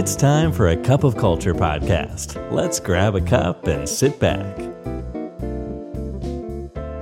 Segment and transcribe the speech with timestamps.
[0.00, 2.28] It's time for a cup of culture podcast.
[2.58, 4.52] Let's grab a cup and sit back.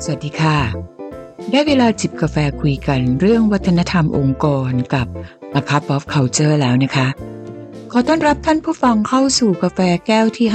[0.04, 0.58] สวัสดีค่ะ
[1.50, 5.06] ได้เวลาจิบกาแฟคุยกันเรื่องวัฒนธรรมองค์กรกับ
[5.60, 7.08] A Cup of Culture แล้วนะคะ
[7.92, 10.48] ขอต้อนรับท่านผู้ฟังเข้าสู่กาแฟแก้วที่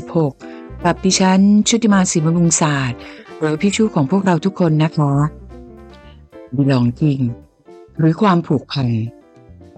[0.00, 2.98] 566 กับดิฉันชุติมาศรีบำรุงศาสตร์
[3.38, 5.12] หรือพี่ชูของพวกเราทุกคนนะคะ
[6.56, 7.24] belonging
[7.98, 8.88] หรือความผูกพัน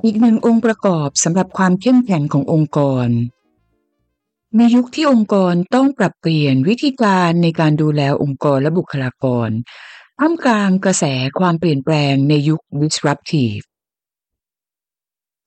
[0.07, 3.09] อีกหนึ่งองค์ประกอบสำหรับความเข้มแข็งขององค์กร
[4.57, 9.49] ในยุคที่องค์กรต้องปรับเปลี่ยนวิธีการในการดูแลองค์กรและบุคลากร
[10.19, 11.05] ท่ามกลางกระแส
[11.39, 13.65] ความเปลี่ยนแปลงในยุค disruptive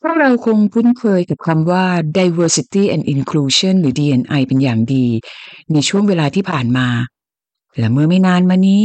[0.01, 1.85] พวกเราคงคุ้นเคยกับคำว่า
[2.17, 5.07] diversity and inclusion หรือ D&I เป็นอย่างดี
[5.73, 6.87] ในช่วงเวลาที่ผ่านมา
[7.77, 8.83] และเมื่อไม่นานมานี้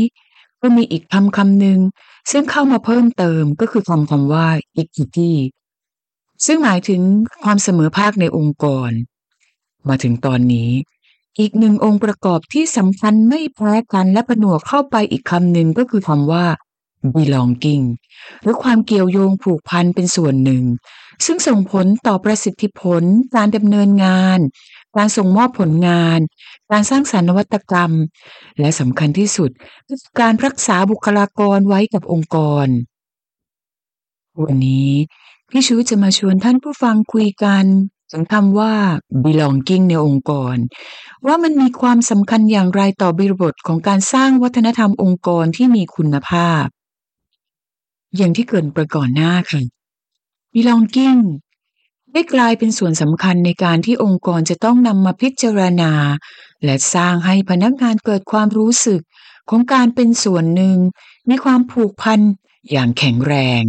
[0.62, 1.78] ก็มีอีกคำคำหนึ่ง
[2.30, 4.47] ซึ่งเข้ามาเพิ่มเติมก็คือคำคำว่า
[4.80, 5.33] equity
[6.46, 7.01] ซึ่งหมายถึง
[7.42, 8.91] ความเสมอภาคในองค์กร
[9.89, 10.70] มาถึงตอนนี้
[11.39, 16.47] อีกหนึ่งองค์ประกอบที่สำคัญไม่แพ้กันและผนวกเข้าไปอีกคำหนึ่งก็คือคำว่า
[17.14, 17.84] belonging
[18.42, 20.64] หรือความเกี่ยวโยงผูกพันเป็นส่วนหนึ่ง
[21.25, 23.02] ซึ่งส่งผลต่อประสิทธิผล
[23.36, 24.39] การดำเนินงาน
[24.97, 26.19] การส่งมอบผลงาน
[26.70, 27.92] การสร้างสรรค์นวัตกรรม
[28.61, 29.50] และสำคัญที่สุด
[29.86, 32.67] คือการรักษาบุคลากรไว้กับองค์กร
[34.45, 34.91] วันนี้
[35.55, 37.64] พี่ชูจะมาชวนท่านผู้ฟังคุยกัน
[38.12, 38.75] ถึงคำว่า
[39.25, 40.56] belonging ในองค์กร
[41.27, 46.64] ว่ามันมีความสำคัญอย่างไรต่อบริบทของการสร้างวัฒนธรรมองค์กรที่มีคุณภาพ
[48.17, 49.62] อย่างที่เกินไปก่อนหน้าค่ะ
[50.55, 51.20] belonging
[52.12, 55.92] ได้กลายเป็นส่วนสำคัญในการที่องค์กรจะต้องนำมาพิจารณา
[56.64, 59.00] และสร้างให้พนักงานเกิดความรู้สึก
[59.50, 60.77] ของการเป็นส่วนหนึ่ง
[61.28, 62.20] มีความผูกพัน
[62.70, 63.64] อย่างแข็งแรง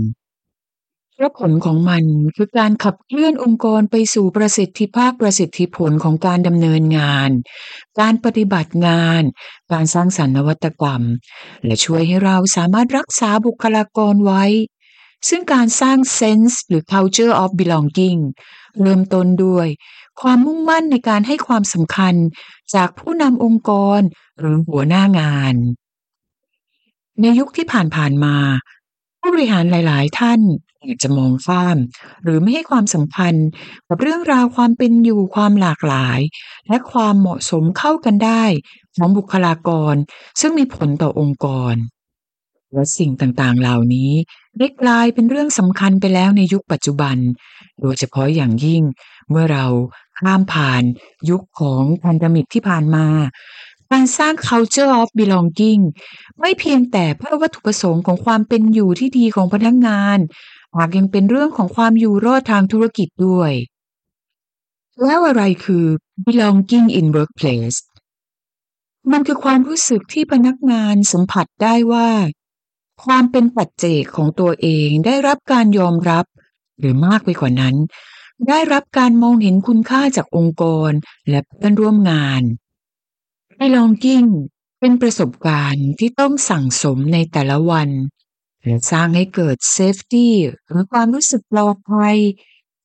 [1.24, 2.04] เพราะผลของมัน
[2.36, 7.30] คือการขับเคลื่อนองค์กรไปสู่ประสิทธิภาพประสิทธิผลของการดำเนินงาน
[8.00, 9.22] การปฏิบัติงาน
[9.72, 11.02] การสร้างสรรค์นวัตกรรม
[11.66, 14.44] และช่วยให้เราสามารถรักษาบุคลากรไว้
[15.30, 18.20] ซึ่งการสร้าง sense หรือ culture of belonging
[18.82, 19.68] เริ่มต้นด้วย
[20.22, 22.16] ความมุ่งมั่นในการให้ความสำคัญ
[22.74, 24.00] จากผู้นำองค์กร
[24.40, 25.56] หรือหัวหน้างาน
[27.22, 28.38] ในยุคที่ผ่านๆมา
[29.20, 30.42] ผู้บริหารหลาย ๆ ท่าน
[30.86, 31.78] อาจจะมองข้าม
[32.24, 33.34] หรือไม่ให้ความสำคัญ
[33.88, 36.20] กับเรื่องราวความเป็นอยู่ความหลากหลาย
[36.70, 38.44] และความเหมาะสมเข้ากันได้
[38.96, 39.96] ของบุคลากร
[40.40, 41.76] ซึ่งมีผลต่อองค์กร
[42.74, 44.12] และสิ่งต่างๆ เหล่านี้
[44.60, 47.18] ได้กลายเป็นเรื่องสำคัญไปแล้วในยุคปัจจุบัน
[47.82, 48.84] โดยเฉพาะอย่างยิ่ง
[49.30, 49.66] เมื่อเรา
[50.20, 50.84] ข้ามผ่าน
[51.30, 53.08] ยุคของพันธมิตรที่ผ่านมา
[53.92, 55.82] การสร้าง culture of belonging
[56.40, 60.18] ไม่เพียงแต่เพื่อวัตถุประสงค์ของความเป็นอยู่ที่ดีของพนักงาน
[60.78, 63.52] หากยังเป็นเรื่องของความอยู่รอดทางธุรกิจด้วย
[65.06, 65.86] แล้วอะไรคือ
[66.26, 67.80] belonging in workplace
[69.12, 72.10] มันคือความรู้สึกที่พนักงานสัมผัสได้ว่า
[73.04, 76.26] ความเป็นปัจเจกของตัวเองได้รับการยอมรับ
[76.80, 77.76] หรือมากไปกว่านั้น
[78.50, 80.92] ได้รับการมองเห็นคุณค่าจากองค์กร
[81.30, 82.42] และเพื่อนร่วมงาน
[83.60, 84.30] belonging
[84.80, 87.90] เป็นประสบการณ์ที่ต้องสั่งสมในแต่ละวัน
[88.92, 90.28] สร้างให้เกิด safety
[90.68, 92.18] หรือความรู้สึกปลอดภัย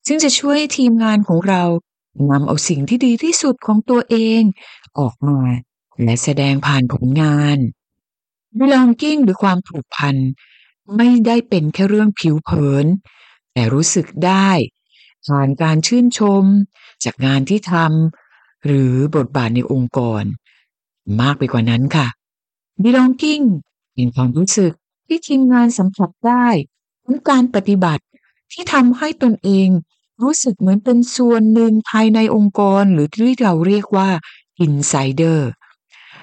[0.07, 1.63] ซึ่งจะช่วยให้ทีมงานของเรา
[2.31, 4.43] นำเอาสิ่งที่ดีที่สุดของตัวเอง
[4.99, 5.41] ออกมา
[6.03, 7.59] และแสดงผ่านผลงาน
[8.59, 10.17] belonging หรือความผูกพัน
[10.97, 12.87] ไม่ได้เป็นแค่เรื่องผิวเผิน
[13.53, 14.51] แต่รู้สึกได้
[15.27, 16.45] ผ่านการชื่นชม
[17.05, 20.23] จากงานที่ทำหรือบทบาทในองค์กร
[21.21, 22.07] มากไปกว่านั้นค่ะ
[22.85, 23.45] belonging
[23.95, 24.73] เป็นความรู้สึก
[25.09, 26.47] ที่ทีมงานสัมผัสได้
[27.05, 28.05] ถึงการปฏิบัติ
[28.53, 29.69] ที่ทำให้ตนเอง
[30.23, 34.09] รู้สึกเหมือนเป็นส่วนหนึ่งภายในองค์กรหรือที่เราเรียกว่า
[34.67, 35.41] insider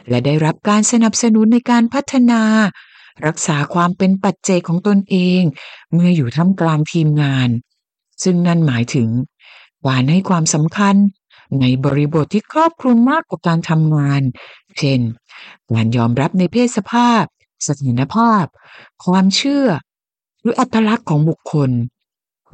[0.09, 2.41] และได้รับการสนับสนุนในการพัฒนา
[3.25, 5.41] รักษาความเป็นปัจเจกของตนเอง
[5.93, 7.49] เมื่ออยู่ท่ามกลางทีมงาน
[8.23, 9.09] ซึ่งนั่นหมายถึง
[9.87, 10.95] การให้ความสำคัญ
[11.61, 14.21] ในบริบทที่ครอบคลุมมากกว่าการทำงาน
[14.77, 14.99] เช่น
[15.73, 17.23] การยอมรับในเพศสภาพ
[17.67, 18.45] สถานภาพ
[19.05, 19.67] ความเชื่อ
[20.41, 21.71] หรืออัตลักษณ์ของบุคคล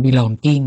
[0.04, 0.66] belonging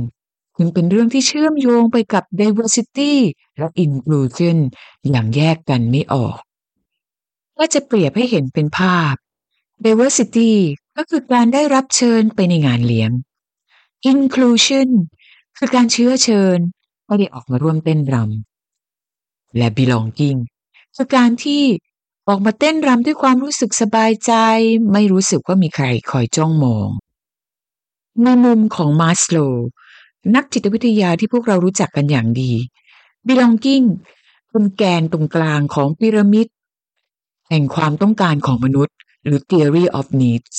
[0.59, 3.13] จึงเป็นเรื่องที่เชื่อมโยงไปกับ diversity
[3.59, 4.57] และ inclusion
[5.11, 6.39] อย่างแยกกันไม่ออก
[7.59, 9.15] ว่าจะเปรียบให้เห็นเป็นภาพ
[9.85, 10.53] diversity
[10.97, 13.11] ก็คือการได้รับเชิญไปในงานเลี้ยง
[14.13, 14.89] inclusion
[15.59, 16.59] คือการเชื้อเชิญ
[17.07, 20.39] ไม่ได้ออกมาร่วมเต้นรำและ belonging
[20.97, 21.63] คือการที่
[22.29, 24.33] ออกมาเต้นรำด้วยความรู้สึกสบายใจ
[24.93, 26.89] ไม่รู้สึกว่ามีใครคอยจ้องมอง
[28.23, 29.39] ในมุมของมาสโล
[30.35, 32.53] นักจิตวิทยาที่พวกเรารู้จักกันอย่างดี
[33.27, 33.87] belonging
[34.51, 36.47] เป็นแกนตรงกลางของพีระมิด
[37.51, 40.55] แห่งความต้องการของมนุษย์ หรือ theory of needs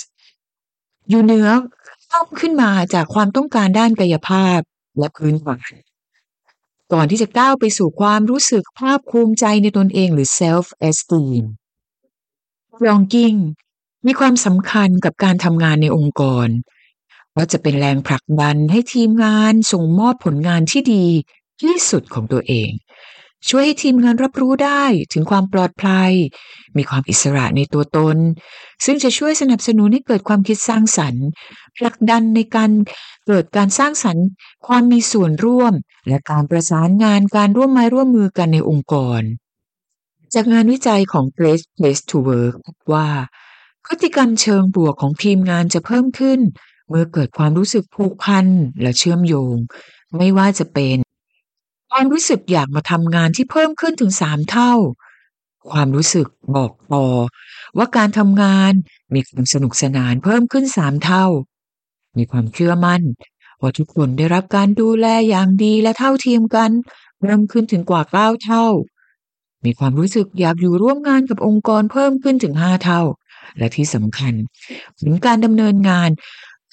[1.09, 1.50] อยู่เหนือ
[2.11, 4.59] ต้อมขึ้นมาจากความต้องการด้านกายภาพ
[5.00, 5.71] และพื้นฐาน
[6.97, 11.44] ก่อนที่จะก้าวไปสู่ความรู้สึกภาคภูมิใจในตนเองหรือ self esteem
[12.88, 13.36] ยองกิ้ง
[14.06, 16.47] มีความสำคัญกับการทำงานในองค์กร
[17.36, 21.06] ว่าจะเป็นแรงผลักดันให้ทีมงานส่งมอบผลงานที่ดี
[21.62, 22.69] ที่สุดของตัวเอง
[23.50, 24.83] ช่วยให้ทีมงานรับรู้ได้
[25.13, 26.12] ถึงความปลอดภัย
[26.77, 28.18] มีความอิสระในตัวตน
[28.86, 31.25] ซึ่งจะช่วยสนับสนุนให้เกิดความคิดสร้างสรรค์
[31.77, 32.71] ผลักดันในการ
[33.27, 34.25] เกิดการสร้างสรรค์
[34.68, 35.74] ความมีส่วนร่วม
[36.07, 39.21] และการประสานงานการร่วมไม้ร่วมมือกันในองค์กร
[40.33, 42.56] จากงานวิจัยของ Great Place to Work
[42.94, 43.07] ว่า
[43.86, 46.39] พฤติกรรมเชิงบวกของทีมงานจะเพิ่มขึ้น
[46.89, 48.45] เมื่อเกิดความรู้สึกผูกพัน
[48.81, 49.56] และเชื่อมโยง
[50.18, 50.97] ไม่ว่าจะเป็น
[51.91, 54.73] ความรู้สึกอยากมาทำงานที่เพิ่มขึ้นถึงสามเท่า
[55.71, 57.05] ความรู้สึกบอกต่อ
[57.77, 58.71] ว่าการทำงาน
[59.13, 61.25] มีความสนุกสนานเพิ่มขึ้นสามเท่า
[62.17, 63.01] มีความเชื่อมั่น
[63.61, 66.71] ว่าทุกคนได้รับการดูแลอย่างดีและเท่าเทียมกัน
[67.19, 68.65] เพิ่มขึ้นถึงกว่าเก้าเท่า
[69.65, 73.01] มีความรู้สึกอยากอยู่ร่วมงานกับองค์กรเพิ่มขึ้นถึงห้าเท่า
[73.57, 74.33] และที่สำคัญ
[74.97, 76.09] ผลการดำเนินงาน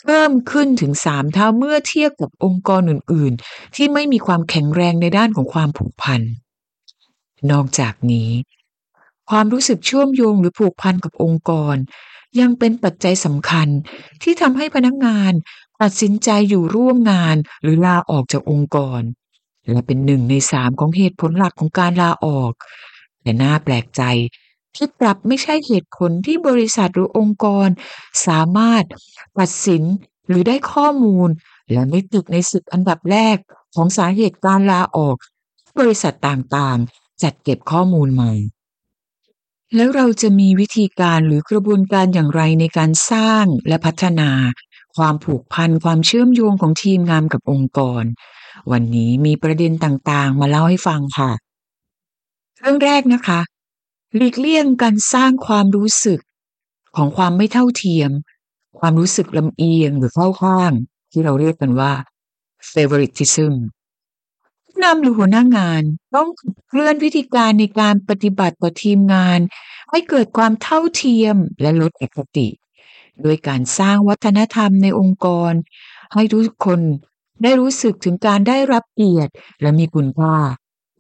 [0.03, 6.21] เพิ่มขึ้นถึงสามเท่าเมื่อเทียบกับองค์กรอื่น ๆ ที่ไม่มีความแข็งแรงในด้านของความผูกพัน
[7.51, 8.31] นอกจากนี้
[9.31, 11.77] ความรู้สึกเชื่อมโยงหรือผูกพันกับองค์กร
[12.41, 13.69] ยังเป็นปัจจัยสำคัญ
[14.23, 15.33] ที่ทำให้พนักงาน
[15.83, 19.01] ตัดสินใจอยู่ร่วมงานหรือลาออกจากองค์กร
[19.71, 22.53] และเป็นหนึ่งในสามของเหตุผลหลักของการลาออก
[23.23, 24.03] แต่น่าแปลกใจ
[24.77, 27.69] ที่ปรับไม่ใช่เหตุผลที่บริษัทหรือองค์กร
[28.27, 28.85] สามารถ
[29.39, 29.83] ตัดสิน
[30.29, 31.29] หรือได้ข้อมูล
[31.73, 33.37] และไม่ติดในสิบอันดับแรก
[33.75, 35.17] ของสาเหตุการลาออก
[35.79, 38.33] บริษัทต่างๆ จัดเก็บข้อมูลใหม่
[39.77, 44.31] แล้วเราจะมีวิธีการหรือกระบวนการอย่างไรในการสร้างและพัฒนา
[44.97, 48.05] ความผูกพันความเชื่อมโยงของทีมงานกับองค์กร
[48.73, 51.31] วันนี้มีประเด็นต่างๆ มาเล่าให้ฟังค่ะ
[52.61, 53.41] เรื่องแรกนะคะ
[54.17, 56.21] หลีกเลี่ยงการสร้างความรู้สึก
[56.97, 58.11] ของความไม่เท่าเทียม
[58.79, 60.73] ความรู้สึกลำเอียงหรือเข้าข้าง
[61.13, 61.93] ที่เราเรียกกันว่า
[62.73, 63.55] favoritism
[64.67, 65.83] ผู้นำหรือหัวหน้างาน
[66.15, 66.29] ต้อง
[66.69, 69.39] เคลื่อนวิธีการในการปฏิบัติต่อทีมงาน
[69.91, 72.49] ให้เกิดความเท่าเทียมและลดอคติ
[73.23, 75.53] โดยการสร้างวัฒนธรรมในองค์กร
[76.15, 76.81] ให้ทุกคน
[77.43, 80.37] ได้รู้สึกถึงการได้รับเกียรติและมีคุณค่า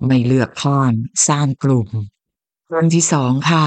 [0.06, 0.92] ไม่เลือกข้าง
[1.28, 1.88] สร้างกลุ่ม
[2.72, 3.66] เรื่องที่สองค่ะ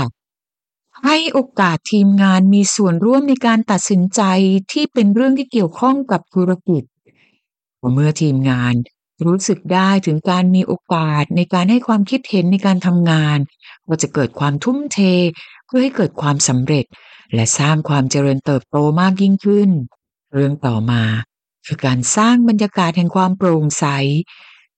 [1.05, 4.21] ให้โอกาสทีมงานมีส่วนร่วมในการตัดสินใจ
[4.71, 6.83] ที่เป็นเรื่องที่เกี่ยวข้องกับธุรกิจ
[7.93, 8.73] เมื่อทีมงาน
[9.25, 13.37] รู้สึกได้ถึงการมีโอกาสในการให้ความคิดเห็นในการทำงาน
[13.87, 14.99] ก็จะเกิดความทุ่มเท
[15.65, 16.85] เพื่อให้เกิดความสำเร็จ
[17.33, 19.69] และสร้างความเจริญเติบโตมากยิ่งขึ้น
[20.33, 21.03] เรื่องต่อมา
[21.65, 23.85] คือการสร้างบรรยากาศแห่งความโปร่งใส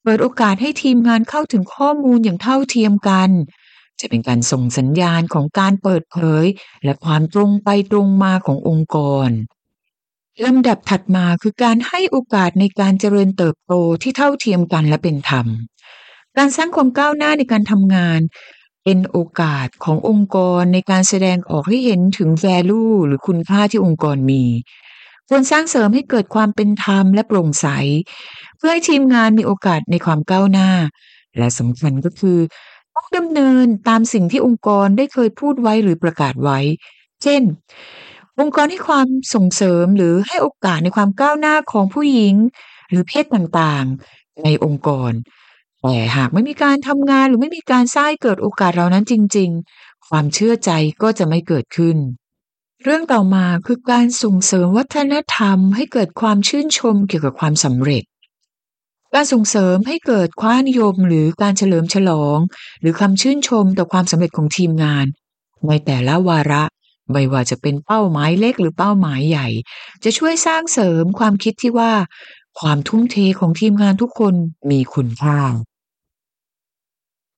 [0.02, 3.30] เปิดโอกาสให้ทีมงานเข้าถึงข้อมูลอย่างเท่าเทียมกัน
[4.00, 6.44] จะเป็นการส่งสัญญาณของการเปิดเผย
[6.84, 8.98] และความตรงไปตรงมาขององค์ก
[9.28, 9.30] ร
[10.44, 13.72] ลำดับถัดมาคือการให้โอกาสในการเจริญเติบโต
[14.02, 15.46] ที่เท่าเทียมกันและเป็นธรรม
[16.36, 18.20] การสร้างความก้าวหน้าในการทำงาน
[18.84, 24.44] เป็นโอกาสขององค์กรในการแสดงออกให้เห็นถึง value หรือคุณค่าที่องค์กรมี
[25.28, 27.66] ควรสร้างเสริมให้เกิดความเป็นธรรมและโปร่งใส
[28.56, 30.70] เพื่อให้ทีมงานมีโอกาสในความก้าวหน้า
[31.38, 32.38] และสำคัญก็คือ
[32.98, 36.58] ต้องดำเนินตามสิ่งที่องค์กรได้เคยพูดไว้หรือประกาศไว้
[37.22, 37.42] เช่น
[38.40, 42.34] องค์กรให้ความส่งเสริมหรือให้โอกาสในความก้าวหน้าของผู้หญิง
[42.90, 45.12] หรือเพศต่างๆ ในองค์กร
[45.82, 49.50] แต่หากไม่มีการทำงานหรือไม่มีการสร้างเกิดโอกาสเหล่านั้นจริง
[49.80, 50.70] ๆ ความเชื่อใจ
[51.02, 51.96] ก็จะไม่เกิดขึ้น
[52.84, 58.04] เรื่องต่อมาคือการส่งเสริมวัฒนธรรมให้เกิดความชื่นชมเกี่ยวกับความสำเร็จ
[59.14, 62.38] การส่งเสริมให้เกิดความนิยมหรือการเฉลิมฉลอง
[62.80, 65.06] หรือคำชื่นชมต่อความสำเร็จของทีมงาน
[65.66, 66.62] ในแต่ละวาระ
[67.12, 69.48] ไม่ว่าจะเป็นเป้าหมายเล็กหรือเป้าหมายใหญ่
[70.04, 71.92] จะช่วยสร้างเสริมความคิดที่ว่า
[72.60, 74.34] ความทุ่มเทของทีมงานทุกคน
[74.70, 75.40] มีคุณค่า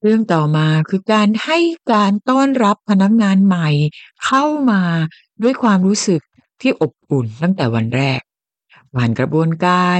[0.02, 1.58] เรื่องต่อมาคือการให้
[1.92, 3.68] การต้อนรับพนักงานใหม่
[4.24, 4.82] เข้ามา
[5.42, 6.20] ด้วยความรู้สึก
[6.60, 8.20] ที่อบอุ่นตั้งแต่วันแรก
[8.94, 9.98] ผ่านกระบวนการ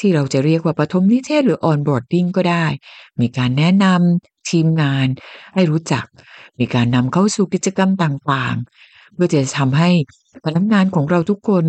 [0.00, 2.66] ที่เราจะเรียกว่าปฐมนิเทศหรือ onboarding ก็ได้
[3.20, 5.06] มีการแนะนำทีมงาน
[5.54, 6.04] ให้รู้จัก
[6.58, 9.90] มีการนำเข้าสู่กิจกรรมต่างๆ เพื่อจะทำให้
[10.44, 11.64] พนักงานของเราทุกคน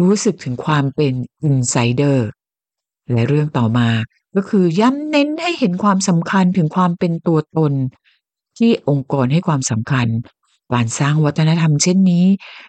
[0.00, 1.12] รู้สึกถึงความเป็น
[1.48, 2.18] insider
[3.12, 3.88] และเรื่องต่อมา
[4.36, 7.72] ก็คือย้ำเน้นให้เห็นความสำคัญถึงความเป็นตัวตน
[8.58, 10.06] ที่องค์กรให้ความสำคัญ
[10.72, 12.26] การสร้างวัฒนธรรมเช่นนี้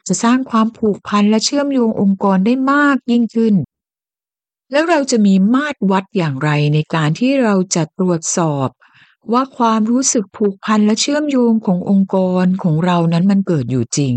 [0.08, 3.54] จะสร้างความผูกพันและเชื่อมโยงองค์กรได้มากยิ่งขึ้น
[4.72, 8.70] แล้วเราจะมีมาตรวัดอย่างไรในการที่เราจะตรวจสอบ
[9.34, 14.16] ว่าความรู้สึกผูกพันและเชื่อมโยงขององค์กรของเรานั้นมันเกิดอยู่จริง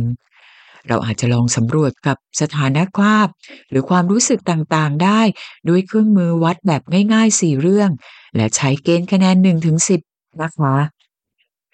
[0.88, 3.26] เราอาจจะลองสำรวจกับสถานภาพ
[3.70, 5.20] หรือความรู้สึกต่างๆได้
[5.68, 6.82] ด้วยเครื่องมือวัดแบบ
[7.14, 7.90] ง่ายๆสี่เรื่อง
[8.36, 10.00] และใช้เกณฑ์คะแนน1ถึง10
[10.42, 10.76] นะคะ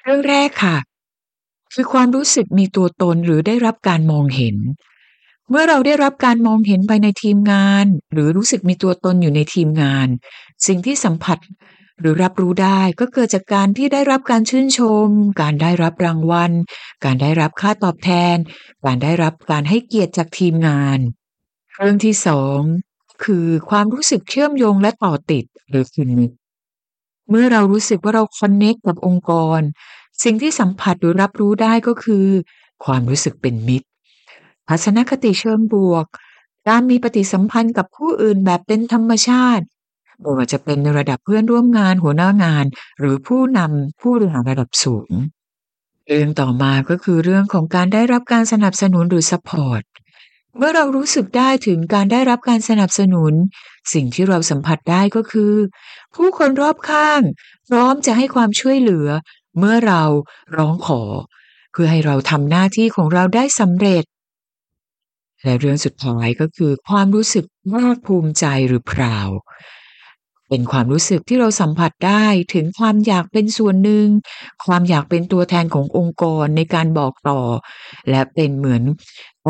[0.02, 0.76] เรื่องแรกค่ะ
[1.74, 4.56] คือความรู้สึกมีตัวตนหรือได้รับการมองเห็น
[5.50, 10.08] เมื่อเราได้รับการมองเห็นภายในทีมงาน หรือรู้สึกมีตัวตนอยู่ในทีมงาน
[10.66, 11.38] สิ่งที่สัมผัส
[12.00, 15.08] หรือรับรู้ได้ก็เกิดจากการที่ได้รับการชื่นชม
[15.40, 16.52] การได้รับรางวัล
[17.04, 18.36] การได้รับค่าตอบแทน
[18.84, 20.98] การได้รับการให้เกียรติจากทีมงาน
[21.78, 22.60] เรื่องที่สอง
[23.24, 26.10] คือความรู้สึกเชื่อมโยงและต่อติดหรือคิน
[27.30, 29.60] เมื่อเรารู้สึกว่าเราคอนเนคกับองค์กร
[30.24, 32.26] สิ่งที่สัมผัสหรือรับรู้ได้ก็คือ
[32.84, 33.88] ความรู้สึกเป็นมิตร
[34.70, 36.06] ทัศนคติเชิงบวก
[36.68, 39.64] การมีปฏิสัมพันธ์กับผู้อื่นแบบเป็นธรรมชาติ
[40.20, 42.64] ไม่ว่าจะเป็นในระดับเพื่อนร่วมงานหัวหน้างาน
[42.98, 45.10] หรือผู้นำผู้บริหารระดับสูง
[46.08, 49.82] เรื่องต่อมาก็คือเรื่องของการได้รับการสนับสนุนหรือ support
[50.56, 53.32] เมื่อเรารู้สึกได้ถึงการได้รับการสนับสนุน
[53.92, 55.54] สิ่งที่เราสัมผัสได้ก็คือ
[56.14, 57.20] ผู้คนรอบข้าง
[57.68, 59.08] พร้อมจะให้ความช่วยเหลือ
[59.58, 60.02] เมื่อเรา
[60.56, 61.02] ร้องขอ
[61.72, 64.04] เพื่อให้เราทำหน้าที่ของเราได้สำเร็จ
[65.44, 69.34] และเรื่องสุดท้ายก็คือความรู้สึกภาคภูมิใจหรือ proud
[70.48, 74.06] เป็นความรู้สึกที่เราสัมผัสได้ถึงความอยากเป็นส่วนหนึ่ง
[74.66, 77.40] ความอยากเป็นตัวแทนขององค์กรในการบอกต่อ
[78.10, 78.82] และเป็นเหมือน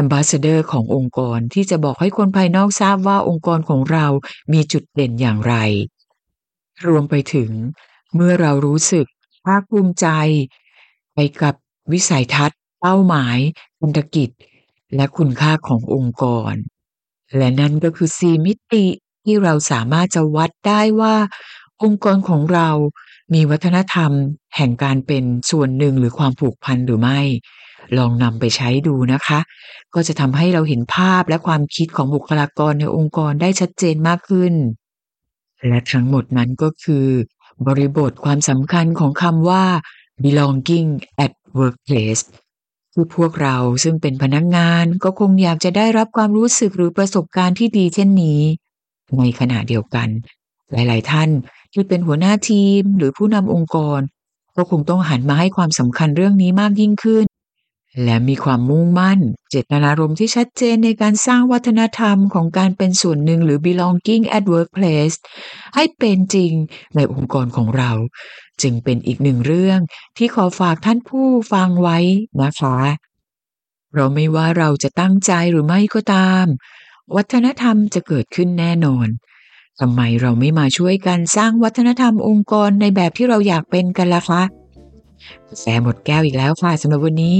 [0.00, 4.06] Ambassador ขององค์กรที่จะบอกให้คนภายนอกทราบว่าองค์กรของเรา
[4.52, 5.54] มีจุดเด่นอย่างไร
[6.86, 7.50] รวมไปถึง
[8.14, 9.06] เมื่อเรารู้สึก
[9.46, 10.06] ภาคภูมิใจ
[11.14, 11.54] ไปกับ
[11.92, 13.38] วิสัยทัศน์ เป้าหมาย
[13.80, 14.30] พันธกิจ
[14.94, 16.54] และคุณค่าขององค์กร
[17.36, 18.86] และนั่นก็คือ4มิติ
[19.24, 21.16] ที่เราสามารถจะวัดได้ว่า
[21.82, 22.68] องค์กรของเรา
[23.34, 24.10] มีวัฒนธรรม
[24.56, 27.20] แห่งการเป็นส่วนหนึ่งหรือความผูกพันหรือไม่
[27.98, 29.40] ลองนำไปใช้ดูนะคะ
[29.94, 34.54] ก็จะทำให้เราเห็นภาพและความคิดของบุคลากรในองค์กรได้ชัดเจนมากขึ้น
[35.68, 37.06] และทั้งหมดนั้นก็คือ
[37.66, 39.64] บริบทความสำคัญของคำว่า
[40.24, 40.88] belonging
[41.24, 42.22] at workplace
[43.00, 48.40] คือพวกเราซึ่งเป็นพนักงานก็คงอยากจะได้รับความรู้สึกหรือประสบการณ์ที่ดีเช่นนี้
[49.18, 50.08] ในขณะเดียวกัน
[50.72, 51.30] หลาย ๆ ท่าน
[51.72, 54.00] ที่เป็นหัวหน้าทีมหรือผู้นำองค์กร
[54.56, 57.24] ก็คงต้องหันมาให้ความสำคัญเรื่องนี้มากยิ่งขึ้น
[58.04, 59.20] และมีความมุ่งมั่น
[59.50, 65.16] เจตนารมณ์ที่ชัดเจนในการสร้างวัฒนธรรมของการเป็นส่วนหนึ่งหรือ belonging at workplace
[65.74, 66.52] ให้เป็นจริง
[66.94, 67.90] ในองค์กรของเรา
[68.62, 69.80] จึงเป็นอีกหนึ่งเรื่อง
[70.16, 71.98] ที่ขอฝากท่านผู้ฟังไว้
[72.42, 72.78] นะคะ
[73.94, 76.46] เราไม่ว่าเราจะตั้งใจหรือไม่ก็ตาม
[77.16, 79.08] วัฒนธรรมจะเกิดขึ้นแน่นอน
[79.80, 84.42] ทำไมเราไม่มาช่วยกันสร้างวัฒนธรรมองค์กรในแบบที่เราอยากเป็นกันล่ะคะ
[85.48, 87.38] กาแฟหมดแก้วอีกแล้วค่ะสำหรับวันนี้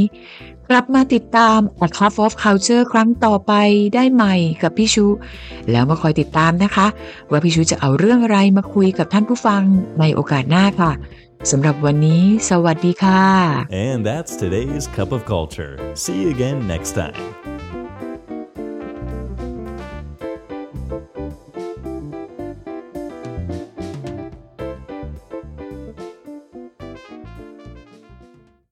[0.69, 3.53] กลับมาติดตาม A Cup of Culture ครั้งต่อไป
[3.95, 5.07] ได้ใหม่กับพี่ชู
[5.71, 6.87] แล้วมาคอยติดตามนะคะ
[7.31, 9.63] ว่าพี่ชูจะเอาเรื่องอะไรมาคุยกับท่านผู้ฟัง
[10.01, 10.93] ในโอกาสหน้าค่ะ
[11.51, 13.25] สำหรับวันนี้สวัสดีค่ะ
[13.87, 15.73] And that's today's Cup of Culture.
[16.03, 17.60] See you again next time.